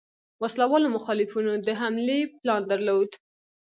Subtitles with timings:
[0.41, 3.09] وسله والو مخالفینو د حملې پلان درلود.